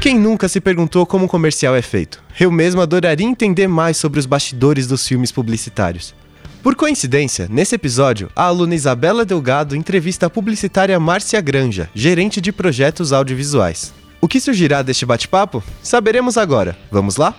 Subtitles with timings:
[0.00, 2.22] Quem nunca se perguntou como um comercial é feito?
[2.38, 6.14] Eu mesmo adoraria entender mais sobre os bastidores dos filmes publicitários.
[6.62, 12.52] Por coincidência, nesse episódio, a aluna Isabela Delgado entrevista a publicitária Márcia Granja, gerente de
[12.52, 13.92] projetos audiovisuais.
[14.20, 15.62] O que surgirá deste bate-papo?
[15.82, 16.76] Saberemos agora.
[16.90, 17.34] Vamos lá?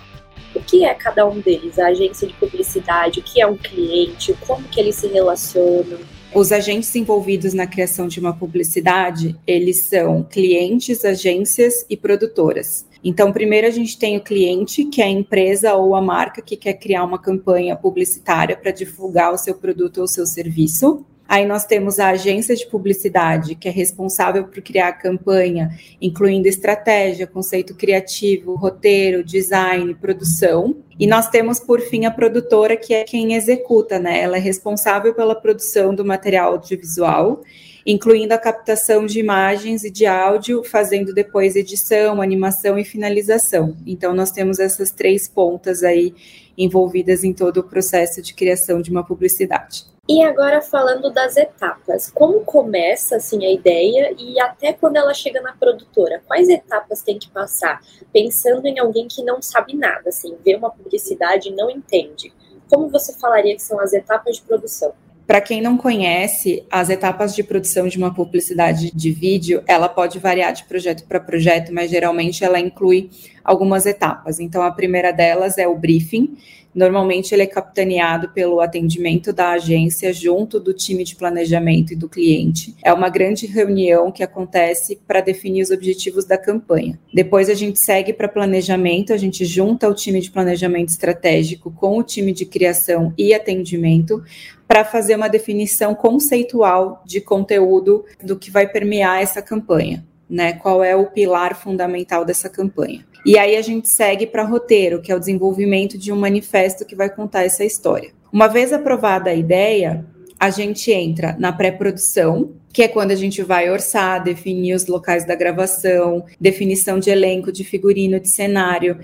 [0.54, 1.78] O que é cada um deles?
[1.78, 6.00] A agência de publicidade, o que é um cliente, como que eles se relacionam?
[6.38, 12.86] Os agentes envolvidos na criação de uma publicidade, eles são clientes, agências e produtoras.
[13.04, 16.56] Então, primeiro a gente tem o cliente, que é a empresa ou a marca que
[16.56, 21.04] quer criar uma campanha publicitária para divulgar o seu produto ou seu serviço.
[21.28, 25.70] Aí nós temos a agência de publicidade, que é responsável por criar a campanha,
[26.02, 30.78] incluindo estratégia, conceito criativo, roteiro, design, produção.
[30.98, 34.22] E nós temos, por fim, a produtora, que é quem executa, né?
[34.22, 37.42] Ela é responsável pela produção do material audiovisual,
[37.86, 43.76] incluindo a captação de imagens e de áudio, fazendo depois edição, animação e finalização.
[43.86, 46.14] Então, nós temos essas três pontas aí
[46.58, 49.86] envolvidas em todo o processo de criação de uma publicidade.
[50.10, 55.42] E agora falando das etapas, como começa assim a ideia e até quando ela chega
[55.42, 57.82] na produtora, quais etapas tem que passar?
[58.14, 62.34] Pensando em alguém que não sabe nada, assim, vê uma publicidade e não entende.
[62.70, 64.94] Como você falaria que são as etapas de produção?
[65.28, 70.20] Para quem não conhece, as etapas de produção de uma publicidade de vídeo, ela pode
[70.20, 73.10] variar de projeto para projeto, mas geralmente ela inclui
[73.48, 74.40] algumas etapas.
[74.40, 76.38] Então, a primeira delas é o briefing,
[76.78, 82.08] Normalmente ele é capitaneado pelo atendimento da agência junto do time de planejamento e do
[82.08, 82.76] cliente.
[82.84, 87.00] É uma grande reunião que acontece para definir os objetivos da campanha.
[87.12, 91.98] Depois a gente segue para planejamento, a gente junta o time de planejamento estratégico com
[91.98, 94.24] o time de criação e atendimento
[94.68, 100.06] para fazer uma definição conceitual de conteúdo do que vai permear essa campanha.
[100.30, 103.06] Né, qual é o pilar fundamental dessa campanha.
[103.28, 106.96] E aí a gente segue para roteiro, que é o desenvolvimento de um manifesto que
[106.96, 108.12] vai contar essa história.
[108.32, 110.06] Uma vez aprovada a ideia,
[110.40, 115.26] a gente entra na pré-produção, que é quando a gente vai orçar, definir os locais
[115.26, 118.98] da gravação, definição de elenco, de figurino, de cenário.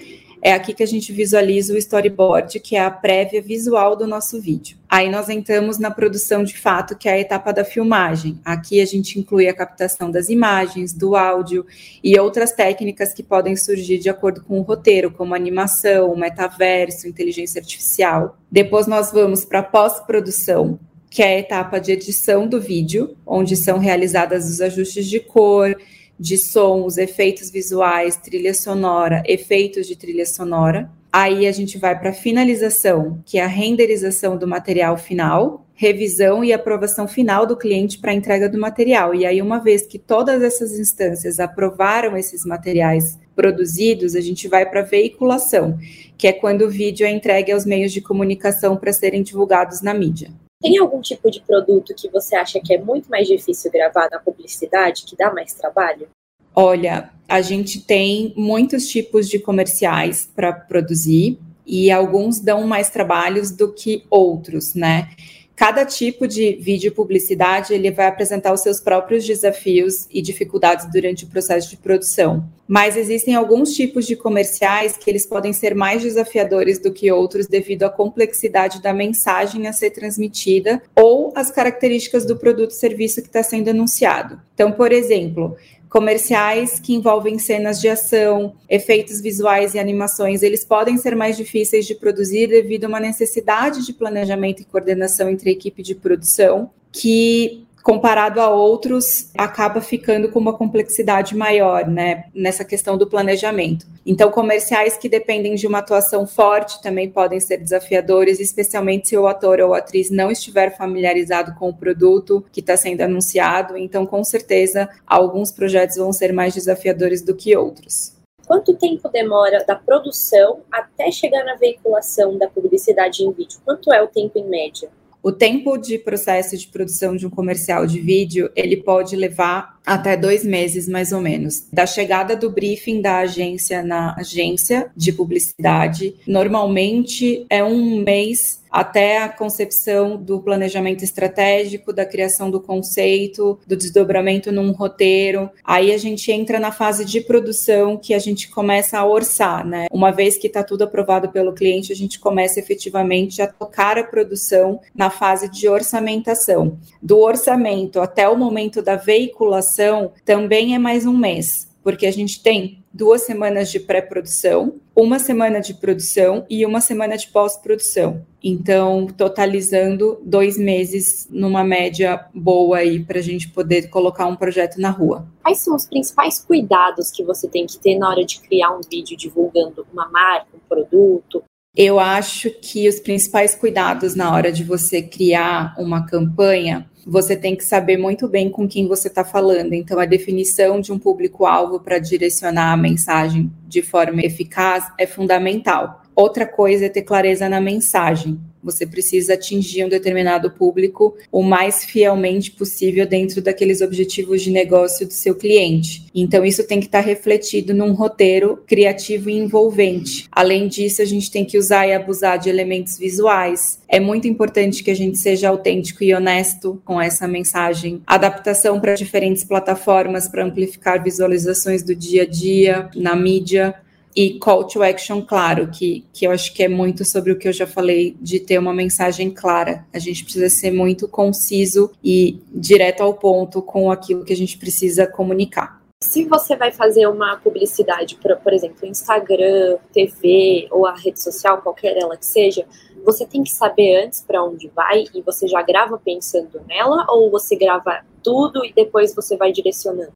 [0.46, 4.42] É aqui que a gente visualiza o storyboard, que é a prévia visual do nosso
[4.42, 4.78] vídeo.
[4.90, 8.38] Aí nós entramos na produção de fato, que é a etapa da filmagem.
[8.44, 11.66] Aqui a gente inclui a captação das imagens, do áudio
[12.04, 17.62] e outras técnicas que podem surgir de acordo com o roteiro, como animação, metaverso, inteligência
[17.62, 18.38] artificial.
[18.52, 20.78] Depois nós vamos para a pós-produção,
[21.10, 25.78] que é a etapa de edição do vídeo, onde são realizadas os ajustes de cor,
[26.20, 30.90] de som, os efeitos visuais, trilha sonora, efeitos de trilha sonora.
[31.12, 36.54] Aí a gente vai para finalização, que é a renderização do material final, revisão e
[36.54, 39.14] aprovação final do cliente para entrega do material.
[39.14, 44.68] E aí, uma vez que todas essas instâncias aprovaram esses materiais produzidos, a gente vai
[44.68, 45.78] para a veiculação,
[46.18, 49.94] que é quando o vídeo é entregue aos meios de comunicação para serem divulgados na
[49.94, 50.32] mídia.
[50.64, 54.18] Tem algum tipo de produto que você acha que é muito mais difícil gravar na
[54.18, 56.08] publicidade, que dá mais trabalho?
[56.56, 61.38] Olha, a gente tem muitos tipos de comerciais para produzir
[61.68, 65.10] e alguns dão mais trabalhos do que outros, né?
[65.56, 71.26] Cada tipo de vídeo publicidade ele vai apresentar os seus próprios desafios e dificuldades durante
[71.26, 72.50] o processo de produção.
[72.68, 77.46] Mas existem alguns tipos de comerciais que eles podem ser mais desafiadores do que outros
[77.46, 83.22] devido à complexidade da mensagem a ser transmitida ou as características do produto ou serviço
[83.22, 84.42] que está sendo anunciado.
[84.56, 85.56] Então, por exemplo,
[85.94, 91.86] comerciais que envolvem cenas de ação, efeitos visuais e animações, eles podem ser mais difíceis
[91.86, 96.72] de produzir devido a uma necessidade de planejamento e coordenação entre a equipe de produção,
[96.92, 103.86] que comparado a outros, acaba ficando com uma complexidade maior, né, nessa questão do planejamento.
[104.06, 109.28] Então, comerciais que dependem de uma atuação forte também podem ser desafiadores, especialmente se o
[109.28, 113.78] ator ou atriz não estiver familiarizado com o produto que está sendo anunciado.
[113.78, 118.14] Então, com certeza, alguns projetos vão ser mais desafiadores do que outros.
[118.48, 123.60] Quanto tempo demora da produção até chegar na veiculação da publicidade em vídeo?
[123.66, 124.90] Quanto é o tempo em média?
[125.24, 130.18] O tempo de processo de produção de um comercial de vídeo, ele pode levar até
[130.18, 131.66] dois meses, mais ou menos.
[131.72, 139.20] Da chegada do briefing da agência na agência de publicidade, normalmente é um mês até
[139.20, 145.48] a concepção do planejamento estratégico, da criação do conceito, do desdobramento num roteiro.
[145.64, 149.86] Aí a gente entra na fase de produção que a gente começa a orçar, né?
[149.92, 154.04] Uma vez que está tudo aprovado pelo cliente, a gente começa efetivamente a tocar a
[154.04, 156.80] produção na fase de orçamentação.
[157.00, 162.42] Do orçamento até o momento da veiculação também é mais um mês porque a gente
[162.42, 168.24] tem duas semanas de pré-produção, uma semana de produção e uma semana de pós-produção.
[168.44, 174.80] Então, totalizando dois meses numa média boa aí para a gente poder colocar um projeto
[174.80, 175.26] na rua.
[175.42, 178.82] Quais são os principais cuidados que você tem que ter na hora de criar um
[178.82, 181.44] vídeo divulgando uma marca, um produto?
[181.76, 187.56] Eu acho que os principais cuidados na hora de você criar uma campanha você tem
[187.56, 189.74] que saber muito bem com quem você está falando.
[189.74, 196.02] Então, a definição de um público-alvo para direcionar a mensagem de forma eficaz é fundamental.
[196.16, 198.40] Outra coisa é ter clareza na mensagem.
[198.64, 205.06] Você precisa atingir um determinado público o mais fielmente possível dentro daqueles objetivos de negócio
[205.06, 206.06] do seu cliente.
[206.16, 210.28] Então, isso tem que estar refletido num roteiro criativo e envolvente.
[210.32, 213.80] Além disso, a gente tem que usar e abusar de elementos visuais.
[213.88, 218.02] É muito importante que a gente seja autêntico e honesto com essa mensagem.
[218.08, 223.76] Adaptação para diferentes plataformas para amplificar visualizações do dia a dia na mídia
[224.16, 227.48] e call to action claro, que, que eu acho que é muito sobre o que
[227.48, 229.86] eu já falei, de ter uma mensagem clara.
[229.94, 234.58] A gente precisa ser muito conciso e direto ao ponto com aquilo que a gente
[234.58, 235.82] precisa comunicar.
[236.04, 241.62] Se você vai fazer uma publicidade para, por exemplo, Instagram, TV ou a rede social,
[241.62, 242.66] qualquer ela que seja,
[243.06, 247.32] você tem que saber antes para onde vai e você já grava pensando nela ou
[247.32, 250.12] você grava tudo e depois você vai direcionando?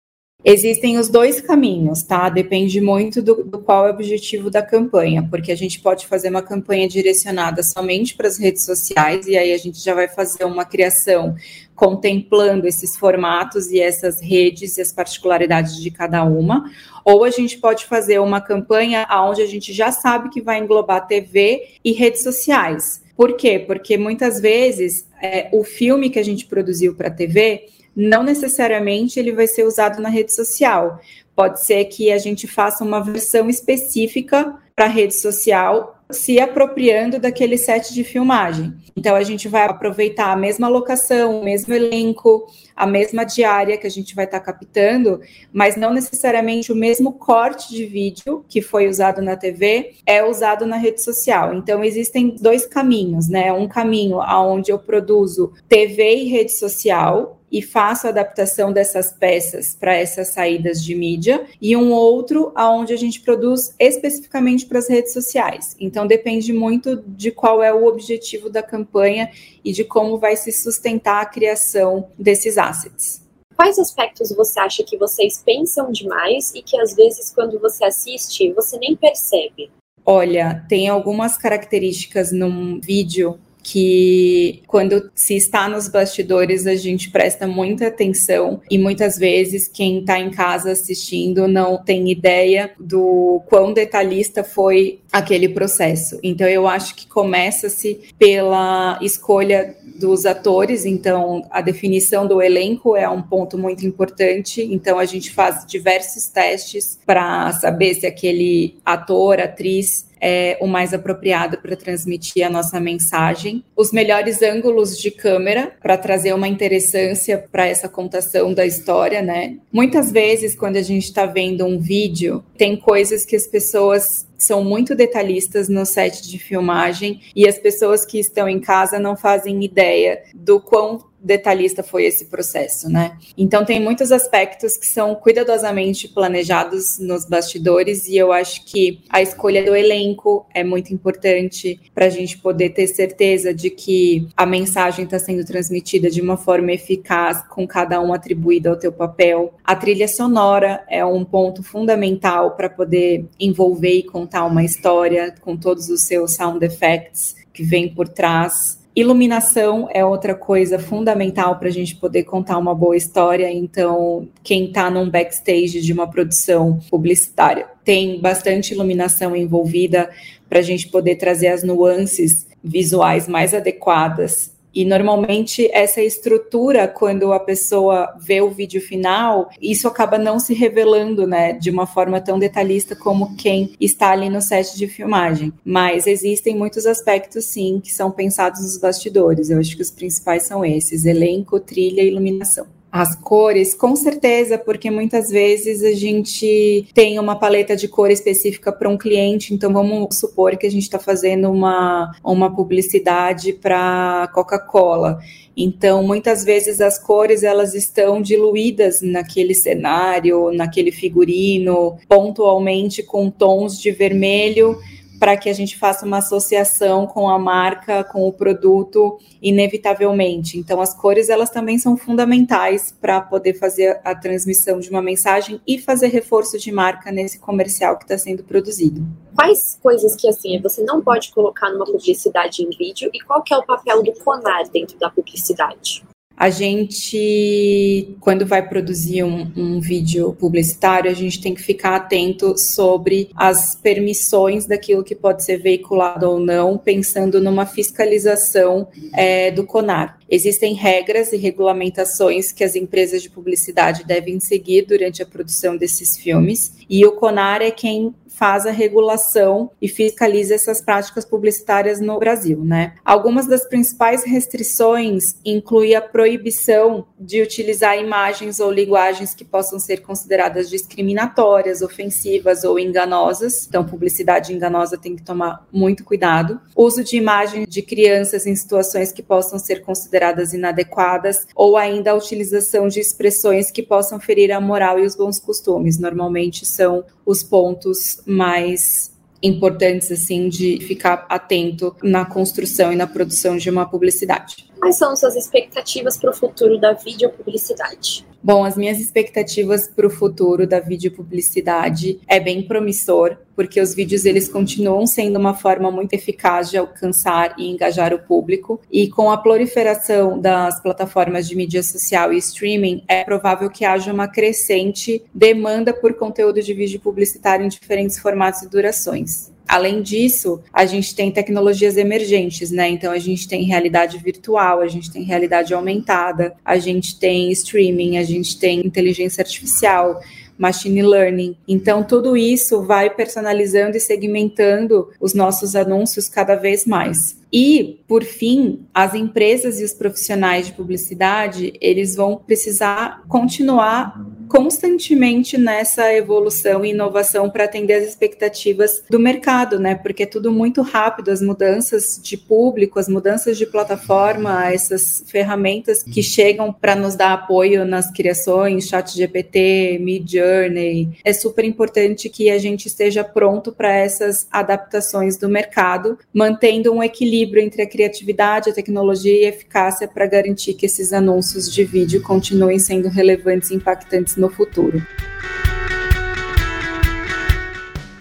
[0.50, 2.30] Existem os dois caminhos, tá?
[2.30, 6.30] Depende muito do, do, qual é o objetivo da campanha, porque a gente pode fazer
[6.30, 10.46] uma campanha direcionada somente para as redes sociais, e aí a gente já vai fazer
[10.46, 11.36] uma criação
[11.76, 16.72] contemplando esses formatos e essas redes e as particularidades de cada uma,
[17.04, 21.08] ou a gente pode fazer uma campanha onde a gente já sabe que vai englobar
[21.08, 23.04] TV e redes sociais.
[23.18, 23.60] Por quê?
[23.60, 27.66] Porque muitas vezes é, o filme que a gente produziu para TV
[27.98, 31.00] não necessariamente ele vai ser usado na rede social.
[31.36, 37.20] Pode ser que a gente faça uma versão específica para a rede social se apropriando
[37.20, 38.74] daquele set de filmagem.
[38.96, 43.88] Então a gente vai aproveitar a mesma locação, o mesmo elenco, a mesma diária que
[43.88, 45.20] a gente vai estar tá captando,
[45.52, 50.66] mas não necessariamente o mesmo corte de vídeo que foi usado na TV é usado
[50.66, 51.54] na rede social.
[51.54, 53.52] Então existem dois caminhos, né?
[53.52, 59.76] Um caminho aonde eu produzo TV e rede social, e faço a adaptação dessas peças
[59.76, 64.90] para essas saídas de mídia, e um outro aonde a gente produz especificamente para as
[64.90, 65.76] redes sociais.
[65.80, 69.32] Então depende muito de qual é o objetivo da campanha
[69.64, 73.26] e de como vai se sustentar a criação desses assets.
[73.56, 78.54] Quais aspectos você acha que vocês pensam demais e que às vezes quando você assiste
[78.54, 79.72] você nem percebe?
[80.06, 87.46] Olha, tem algumas características num vídeo que quando se está nos bastidores a gente presta
[87.46, 93.74] muita atenção e muitas vezes quem está em casa assistindo não tem ideia do quão
[93.74, 96.18] detalhista foi aquele processo.
[96.24, 103.10] Então eu acho que começa-se pela escolha dos atores, então a definição do elenco é
[103.10, 104.62] um ponto muito importante.
[104.62, 110.94] Então a gente faz diversos testes para saber se aquele ator, atriz é o mais
[110.94, 113.64] apropriado para transmitir a nossa mensagem.
[113.76, 119.58] Os melhores ângulos de câmera para trazer uma interessância para essa contação da história, né?
[119.72, 124.64] Muitas vezes, quando a gente está vendo um vídeo, tem coisas que as pessoas são
[124.64, 129.64] muito detalhistas no set de filmagem e as pessoas que estão em casa não fazem
[129.64, 133.18] ideia do quão detalhista foi esse processo, né?
[133.38, 139.22] Então tem muitos aspectos que são cuidadosamente planejados nos bastidores e eu acho que a
[139.22, 144.46] escolha do elenco é muito importante para a gente poder ter certeza de que a
[144.46, 149.54] mensagem está sendo transmitida de uma forma eficaz, com cada um atribuído ao teu papel.
[149.64, 155.56] A trilha sonora é um ponto fundamental para poder envolver e contar uma história com
[155.56, 158.78] todos os seus sound effects que vem por trás.
[158.94, 163.50] Iluminação é outra coisa fundamental para a gente poder contar uma boa história.
[163.50, 170.10] Então, quem está num backstage de uma produção publicitária tem bastante iluminação envolvida
[170.50, 177.34] para a gente poder trazer as nuances visuais mais adequadas E normalmente essa estrutura, quando
[177.34, 182.22] a pessoa vê o vídeo final, isso acaba não se revelando, né, de uma forma
[182.22, 185.52] tão detalhista como quem está ali no set de filmagem.
[185.66, 189.50] Mas existem muitos aspectos, sim, que são pensados nos bastidores.
[189.50, 192.77] Eu acho que os principais são esses: elenco, trilha e iluminação.
[192.92, 198.72] As cores, com certeza, porque muitas vezes a gente tem uma paleta de cor específica
[198.72, 204.30] para um cliente, então vamos supor que a gente está fazendo uma, uma publicidade para
[204.34, 205.20] Coca-Cola.
[205.56, 213.80] Então, muitas vezes as cores elas estão diluídas naquele cenário, naquele figurino, pontualmente com tons
[213.82, 214.78] de vermelho
[215.20, 220.58] para que a gente faça uma associação com a marca, com o produto, inevitavelmente.
[220.58, 225.62] Então, as cores elas também são fundamentais para poder fazer a transmissão de uma mensagem
[225.68, 229.06] e fazer reforço de marca nesse comercial que está sendo produzido.
[229.36, 233.54] Quais coisas que assim você não pode colocar numa publicidade em vídeo e qual que
[233.54, 236.07] é o papel do Conar dentro da publicidade?
[236.38, 242.56] A gente, quando vai produzir um, um, vídeo publicitário, a gente tem que ficar atento
[242.56, 249.66] sobre as permissões daquilo que pode ser veiculado ou não, pensando numa fiscalização é, do
[249.66, 250.20] CONAR.
[250.30, 256.18] Existem regras e regulamentações que as empresas de publicidade devem seguir durante a produção desses
[256.18, 262.20] filmes, e o CONAR é quem faz a regulação e fiscaliza essas práticas publicitárias no
[262.20, 262.94] Brasil, né?
[263.04, 270.02] Algumas das principais restrições incluem a proibição de utilizar imagens ou linguagens que possam ser
[270.02, 273.66] consideradas discriminatórias, ofensivas ou enganosas.
[273.68, 276.62] Então, publicidade enganosa tem que tomar muito cuidado.
[276.76, 282.16] Uso de imagens de crianças em situações que possam ser consideradas inadequadas ou ainda a
[282.16, 285.98] utilização de expressões que possam ferir a moral e os bons costumes.
[285.98, 293.56] Normalmente são os pontos mais importantes assim de ficar atento na construção e na produção
[293.58, 294.68] de uma publicidade.
[294.88, 298.26] Quais são suas expectativas para o futuro da videopublicidade?
[298.42, 304.24] Bom, as minhas expectativas para o futuro da videopublicidade é bem promissor, porque os vídeos
[304.24, 309.30] eles continuam sendo uma forma muito eficaz de alcançar e engajar o público, e com
[309.30, 315.22] a proliferação das plataformas de mídia social e streaming, é provável que haja uma crescente
[315.36, 319.52] demanda por conteúdo de vídeo publicitário em diferentes formatos e durações.
[319.68, 322.88] Além disso, a gente tem tecnologias emergentes, né?
[322.90, 328.18] Então a gente tem realidade virtual, a gente tem realidade aumentada, a gente tem streaming,
[328.18, 330.22] a gente tem inteligência artificial,
[330.58, 331.56] machine learning.
[331.68, 337.38] Então tudo isso vai personalizando e segmentando os nossos anúncios cada vez mais.
[337.52, 345.58] E, por fim, as empresas e os profissionais de publicidade, eles vão precisar continuar constantemente
[345.58, 349.96] nessa evolução e inovação para atender as expectativas do mercado, né?
[349.96, 356.02] Porque é tudo muito rápido, as mudanças de público, as mudanças de plataforma, essas ferramentas
[356.02, 361.10] que chegam para nos dar apoio nas criações, Chat GPT, Mid Journey.
[361.26, 367.04] É super importante que a gente esteja pronto para essas adaptações do mercado, mantendo um
[367.04, 371.84] equilíbrio entre a criatividade, a tecnologia e a eficácia para garantir que esses anúncios de
[371.84, 375.06] vídeo continuem sendo relevantes e impactantes no futuro.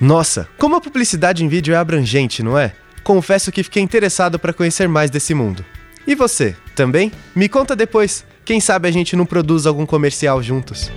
[0.00, 2.72] Nossa, como a publicidade em vídeo é abrangente, não é?
[3.02, 5.64] Confesso que fiquei interessado para conhecer mais desse mundo.
[6.06, 7.10] E você, também?
[7.34, 8.24] Me conta depois.
[8.44, 10.90] Quem sabe a gente não produz algum comercial juntos.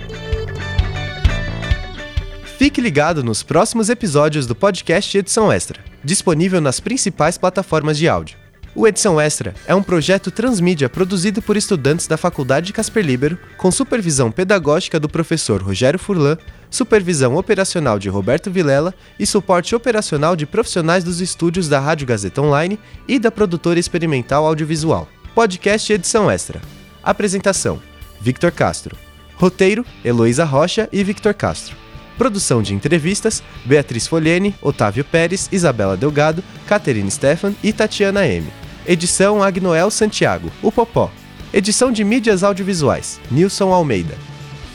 [2.60, 8.36] Fique ligado nos próximos episódios do podcast Edição Extra, disponível nas principais plataformas de áudio.
[8.74, 13.70] O Edição Extra é um projeto transmídia produzido por estudantes da Faculdade Casper Libero, com
[13.70, 16.36] supervisão pedagógica do professor Rogério Furlan,
[16.68, 22.42] supervisão operacional de Roberto Vilela e suporte operacional de profissionais dos estúdios da Rádio Gazeta
[22.42, 25.08] Online e da produtora experimental audiovisual.
[25.34, 26.60] Podcast Edição Extra.
[27.02, 27.80] Apresentação:
[28.20, 28.98] Victor Castro.
[29.36, 31.74] Roteiro: Heloísa Rocha e Victor Castro.
[32.20, 38.46] Produção de entrevistas: Beatriz Folhene, Otávio Pérez, Isabela Delgado, Caterine Stefan e Tatiana M.
[38.86, 41.10] Edição Agnoel Santiago, o Popó.
[41.50, 44.18] Edição de mídias audiovisuais: Nilson Almeida.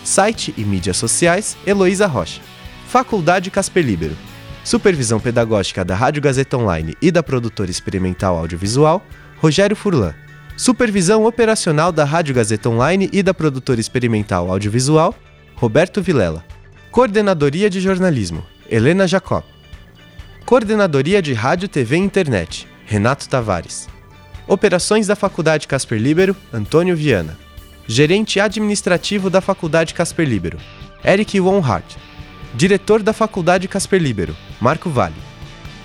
[0.04, 2.42] Site e mídias sociais: Heloísa Rocha.
[2.88, 4.18] Faculdade Casper Libero.
[4.64, 9.06] Supervisão pedagógica da Rádio Gazeta Online e da produtora experimental audiovisual:
[9.38, 10.16] Rogério Furlan.
[10.58, 15.14] Supervisão operacional da Rádio Gazeta Online e da produtora experimental audiovisual:
[15.56, 16.44] Roberto Vilela.
[16.96, 19.44] Coordenadoria de Jornalismo, Helena Jacob.
[20.46, 23.90] Coordenadoria de Rádio, TV e Internet, Renato Tavares.
[24.48, 27.38] Operações da Faculdade Casper Libero, Antônio Viana.
[27.86, 30.58] Gerente Administrativo da Faculdade Casper Libero,
[31.04, 31.98] Eric Von Hart.
[32.54, 35.16] Diretor da Faculdade Casper Libero, Marco Vale.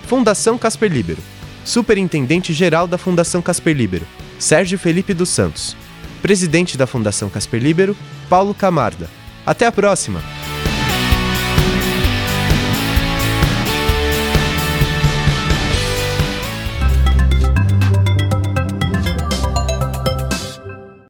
[0.07, 1.21] Fundação Casper Libero.
[1.65, 4.07] Superintendente Geral da Fundação Casper Libero,
[4.39, 5.75] Sérgio Felipe dos Santos.
[6.21, 7.97] Presidente da Fundação Casper Libero,
[8.29, 9.09] Paulo Camarda.
[9.45, 10.40] Até a próxima!